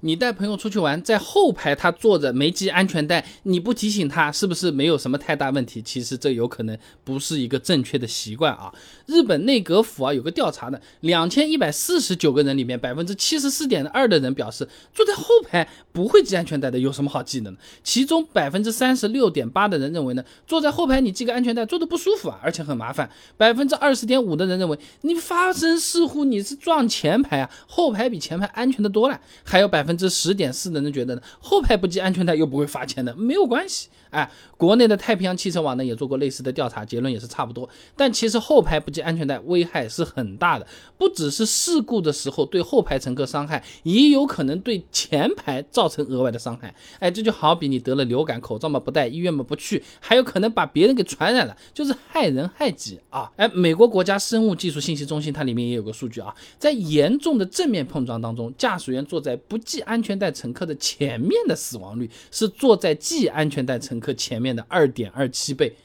[0.00, 5.82] 你带朋友出去玩，在后排他坐着没系安全带，你不提醒他，是不是没有什么太大问题？
[5.82, 8.72] 其实这有可能不是一个正确的习惯啊。
[9.04, 17.58] 日本内阁府啊有个调查呢，两千一百四十九个人里面，百分之七十四点二的人表示坐在后排不会系安全带的，有什么好系的呢？
[17.84, 23.10] 其中百分之三十六点八的人认为呢，坐在后排你系个安全带坐的不舒服啊，而且很麻烦。
[23.36, 29.20] 百分之二十点五的人认为你发生事故你是撞前排啊，后排比前排安全的多了。
[29.44, 29.89] 还有百分。
[29.90, 33.88] 分之十点四的人觉得呢，后排不系安全带又不会罚钱的，没有关系。
[34.10, 37.68] 哎，国内的太平洋汽车网呢也做过类似的调查，结论也是差不多。
[37.96, 40.66] 但其实后排不系安全带危害是很大的，
[40.98, 46.74] 不只是事故的时候对后排乘客伤害，也有可能对前排造成额外的伤害。
[46.98, 53.30] 哎，这就好比你得了流感，口罩嘛不戴，医院嘛不去，还有可能把别人给传染了，就是害人害己啊！
[53.36, 64.00] 哎，美国国家生物技术信息中心它里面也有个数据啊，在严重的正面碰撞当中，驾驶员坐在不系安全带乘客的前面的死亡率是坐在系安全带乘。
[64.00, 65.76] 客前面的二点二七倍，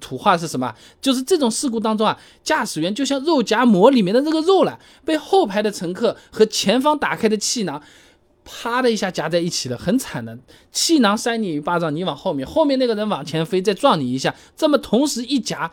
[0.00, 0.74] 土话是什么？
[1.02, 7.82] 就是这种事故当中啊，驾驶员就像肉夹馍里面的这个肉了，被后排的乘客和前方打开的气囊
[8.42, 10.38] 啪的一下夹在一起了，很惨的。
[10.72, 15.70] 气囊扇你一巴掌，你往后面，后面那个人往前飞，再撞你一下，这么同时一夹，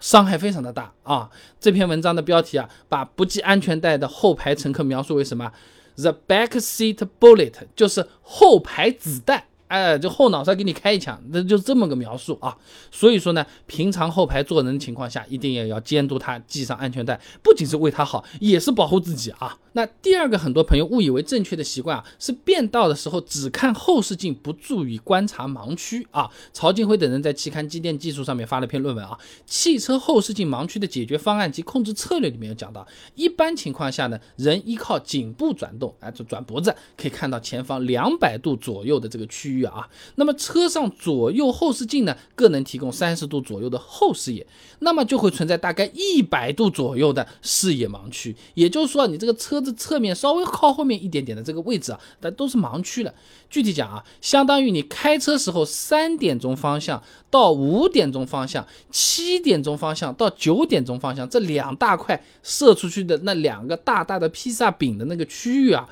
[0.00, 1.30] 伤害非常的大啊。
[1.60, 5.52] 这篇文章的标题啊，把不系安全带的后排乘客描述为什么
[5.96, 9.44] ？The back seat bullet，就是后排子弹。
[9.68, 12.56] 哎，就后脑勺给你开一枪，那就这么个描述啊。
[12.90, 19.58] 所以说呢，平常后排坐人的情况下，一定也要监督他系上安全带，不仅是为他好，也是保护自己啊。
[19.72, 26.30] 那第二个，很多朋友误以为正确的习惯啊，是变道的时候只看后视镜，不注意观察盲区啊。
[26.52, 39.88] 曹金辉等人在期刊《机电技术》上面发了篇论文啊，《汽车后视镜盲区的解决方案及控制策略》里面有讲到，一般情况下呢，人依靠颈部转动，哎，就转脖子，可以看到前方两百度左右的这个区域域啊。
[40.16, 44.46] 那么车上左右后视镜呢，各能提供三十度左右的后视野，
[44.80, 48.36] 那么就会存在大概一百度左右的视野盲区。
[48.54, 49.72] 也就是说，你这个车子。
[49.86, 53.14] 侧面稍微靠后面一点点的这个位置啊，但都是盲区了。
[53.48, 57.00] 具体讲啊，相当于你开车时候三点钟方向
[57.30, 65.88] 到五点钟方向，七点钟方向到九点钟方向这两大块射出去的那两个大大的披萨饼的那个区域啊，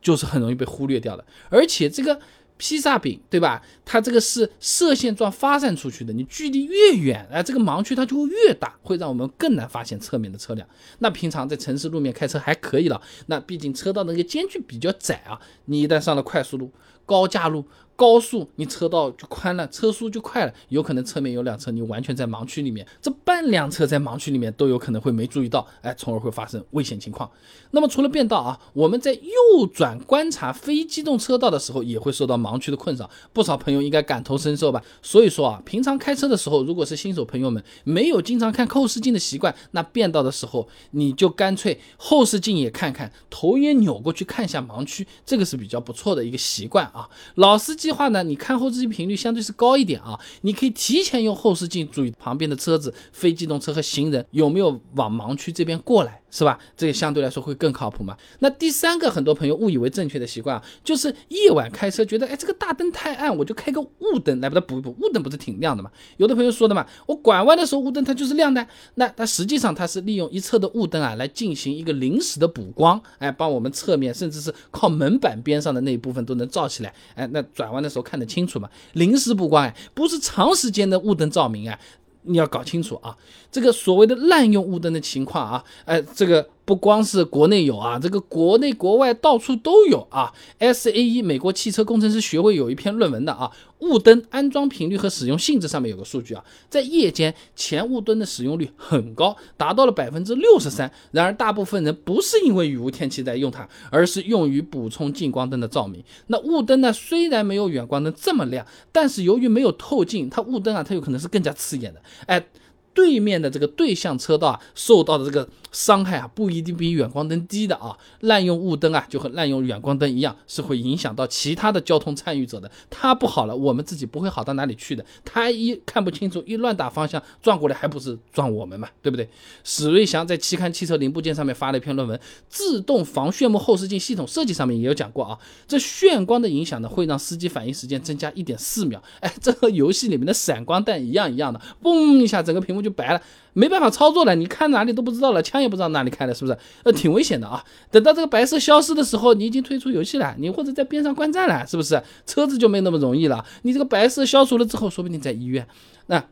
[0.00, 1.24] 就是很容易被忽略掉的。
[1.48, 2.18] 而且这个。
[2.64, 3.60] 披萨饼，对吧？
[3.84, 10.64] 它这个是射线状发散出去的，你距离越远，哎，这个盲区它就会越大，会让我们更难发现侧面的车辆。
[11.00, 16.70] 那平常在城市路面开车还可以了，那毕竟车道那个间距比较窄啊，你一旦上了快速路、
[17.06, 17.64] 高架路。
[17.94, 27.30] 高速你车道就宽了，车速就快了，有可能侧面有两车，你完全在盲区里面，这半辆车在盲区里面都有可能会没注意到，哎，从而会发生危险情况。
[27.70, 34.82] 那么除了变道啊，我们在右转观察非机动车道的时候，也会受到盲区的困扰，不少朋友应该感同身受吧。
[35.00, 47.10] 所以说啊，平常开车的时候，如果是新手朋友们没有经常看后视镜的习惯，那变道的时候你就干脆后视镜也看看，头也扭过去看一下盲区，这个是比较不错的一个习惯啊。
[47.34, 47.82] 老司机。
[47.82, 48.22] 计划呢？
[48.22, 56.21] 你看后视镜频率相对是高一点啊，你可以提前用后视镜注意旁边的车子、非机动车和行人有没有往盲区这边过来。
[56.32, 56.58] 是吧？
[56.74, 58.16] 这个相对来说会更靠谱嘛？
[58.38, 64.96] 那第三个，很多朋友误以为正确的习惯啊，就是夜晚开车觉得，哎，这个大灯太暗，我就开个雾灯来把它补一补。
[64.98, 65.90] 雾灯不是挺亮的嘛？
[66.16, 68.66] 有的朋友说的嘛，我拐弯的时候雾灯它就是亮的。
[68.94, 78.70] 那它实际上它是利用一侧的雾灯啊，来进行一个临时的补光，哎，帮我们侧面甚至是靠门板边上的那一部分都能照起来，哎，那转弯的时候看得清楚嘛？
[78.94, 81.78] 临时补光，哎，不是长时间的雾灯照明啊。
[82.22, 83.16] 你要搞清楚啊，
[83.50, 86.48] 这个所谓的滥用雾灯的情况啊，哎，这个。
[86.64, 90.32] 不光是国内有啊，这个国内国外到处都有啊。
[90.60, 93.50] SAE 美国汽车工程师学会有一篇论文的啊，
[93.80, 100.90] 雾灯安装频率和使用性质上面有个数据啊，在夜间前雾灯的使用率很高，达到了百分之六十三。
[101.10, 106.02] 然而大部分人不是因为雨雾天气在用它，而是用于补充近光灯的照明。
[106.28, 112.00] 那雾灯呢，虽然没有远光灯这么亮，但是由于没有透镜，它雾灯啊，它有可能是更加刺眼的。
[112.26, 112.46] 哎。
[112.94, 117.96] 对面的这个对向车道啊，受到的这个伤害啊，不一定比远光灯低的啊。
[118.20, 122.70] 滥用雾灯啊，就和滥用远光灯一样，是会影响到其他的交通参与者的。
[122.90, 125.04] 它不好了，我们自己不会好到哪里去的。
[125.24, 129.26] 它一看不清楚，一乱打方向，撞过来还不是撞我们嘛，对不对？
[129.64, 132.18] 史瑞祥在期刊《汽车零部件》上面发了一篇论文，
[132.50, 135.38] 《自动防眩目后视镜系统设计》上面也有讲过啊。
[135.66, 139.02] 这眩光的影响呢，会让司机反应时间增加一点四秒。
[139.20, 142.82] 哎，这和游戏里面的闪光弹一样一样的，嘣一下，整个屏幕。
[142.82, 143.22] 就白了，
[143.54, 146.56] 没办法操作了，你看哪里都不知道了，枪也不知道哪里开了，是不是？
[146.84, 147.62] 呃，挺危险的啊。
[147.90, 152.02] 等到这个白色消失的时候，你已经退出游戏了，你或者在边上观战了，是不是？
[152.26, 153.44] 车子就没那么容易了。
[153.62, 155.66] 你这个白色消除了之后，说不定在医院。
[156.06, 156.24] 那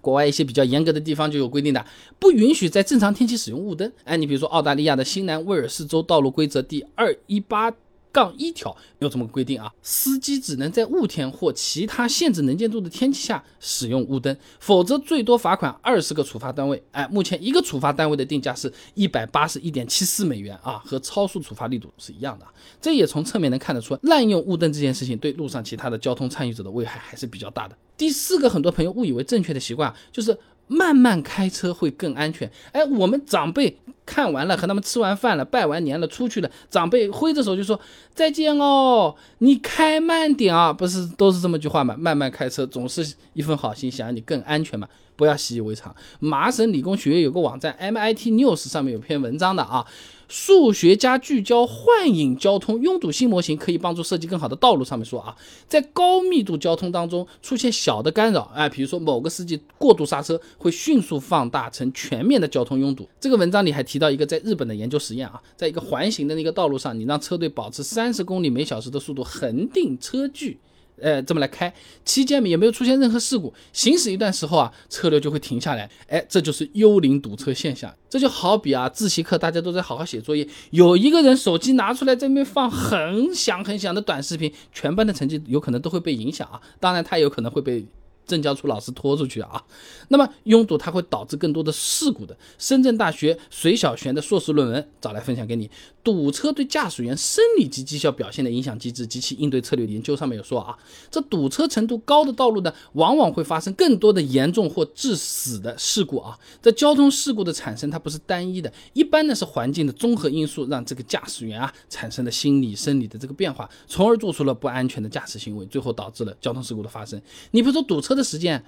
[0.00, 1.84] 国外一些比较严格的地方就有规定的，
[2.18, 3.92] 不允许在正常天气使用雾灯。
[4.04, 7.72] 哎，你比如说澳大利亚的新南威尔士州道路规则第二一八。
[8.12, 16.82] 杠一条有这么规定啊，司机只能在雾天或其他限制能见度的天气下使用雾灯，否则最多罚款二十个处罚单位。
[16.92, 22.46] 哎，目前一个处罚单位的定价是一百八十一点七四美元啊，和超速处罚力度是一样的。
[22.80, 27.76] 这也从侧面能看得出，滥用雾灯这件事情对路上其他的交通参与者的危害还是比较大的。
[27.96, 30.36] 第四个，很多朋友误以为正确的习惯就是。
[30.72, 32.48] 慢慢开车会更安全。
[32.70, 33.76] 哎，我们长辈
[34.10, 37.78] 看完了，和他们吃完饭了，拜完年了，出去了，长辈挥着手就说
[38.12, 41.94] 再见哦，你开慢点啊，不是都是这么句话吗？
[41.96, 45.94] 慢慢开车总是一份好心，想让你更安全嘛，不要习以为常。
[46.18, 49.86] 麻省理工学院有个网站 MIT News 上面有篇文章的啊。
[50.32, 54.84] 数学家聚焦幻影交通拥堵新模型，可以帮助设计更好的道路。
[54.84, 55.34] 上面说啊，
[55.66, 63.08] 在高密度交通当中出现小的干扰，哎，比如说某个司机过度刹车，会迅速放大成全面的交通拥堵。
[63.18, 70.58] 这个文章里还提到一个在日本的研究实验啊，在一个环形的那个道路上，你让车队保持三十公里每小时的速度，恒定车距。
[71.02, 71.72] 呃，这么来开，
[72.04, 73.54] 期间也没有出现任何事故。
[73.72, 75.90] 行驶一段时候啊，车流就会停下来。
[76.08, 77.90] 哎，这就是幽灵堵车现象。
[78.10, 86.60] 这就好比啊，自习课大家都在好好写作业，有一个人手机拿出来在那边放很响很响的短视频，全班的成绩有可能都会被影响啊。
[86.78, 87.86] 当然，他有可能会被。
[88.30, 89.60] 正教处老师拖出去啊，
[90.08, 92.36] 那么拥堵它会导致更多的事故的。
[92.56, 95.68] 深圳大学隋小璇的硕士论文找来分享给你，
[96.04, 100.78] 堵车对驾驶员生理及绩效表现的影响机制及其应对策略研究上面有说啊，
[101.10, 106.38] 这堵车程度高的道路呢，往往会发生更多的严重或致死的事故啊。
[106.62, 117.20] 这交通事故的产生它不是单一的，一般呢是环境的综合因素让这个驾驶员啊产生了心理生理的这个变化，从而做出了不安全的驾驶行为，最后导致了交通事故的发生。
[117.50, 118.19] 你比如说堵车的。
[118.22, 118.64] 时间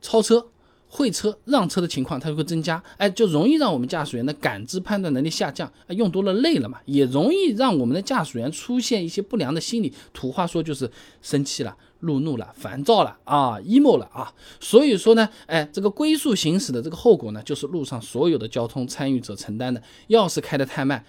[0.00, 0.46] 超车、
[0.88, 9.92] 会车、让车的情况，它就会增加，哎，就容易让我们驾驶员的感知判断能力下降，用多了累了嘛，也容易让我们的驾驶员出现一些不良的心理。
[10.12, 10.90] 土话说就是
[11.22, 14.32] 生气了、路怒了、烦躁了啊，emo 了啊。
[14.60, 19.82] 所以说呢，哎，这个龟速行驶的这个后果呢，就是路上所有的交通参与者承担的。
[20.06, 21.04] 要是开得太慢，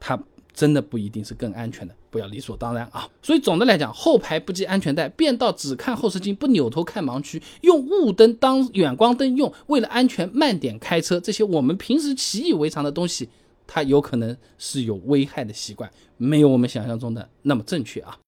[0.00, 0.18] 他。
[0.54, 3.08] 真的不一定是更安全的，不要理所当然啊！
[3.22, 13.28] 所以总的来讲，后排不系安全带，变道只看后视镜，不扭头看盲区，用雾灯当远光灯用，为了安全慢点开车，这些我们平时习以为常的东西，
[13.66, 18.18] 它有可能是有危害的习惯，没有我们想象中的那么正确啊！